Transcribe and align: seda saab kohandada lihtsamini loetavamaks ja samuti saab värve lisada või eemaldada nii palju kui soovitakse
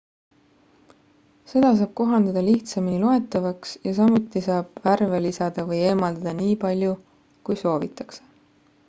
seda 1.49 1.69
saab 1.81 1.91
kohandada 1.99 2.41
lihtsamini 2.47 3.01
loetavamaks 3.03 3.73
ja 3.89 3.93
samuti 3.99 4.43
saab 4.47 4.81
värve 4.87 5.21
lisada 5.27 5.67
või 5.69 5.83
eemaldada 5.91 6.35
nii 6.41 6.57
palju 6.65 6.95
kui 7.51 7.61
soovitakse 7.65 8.27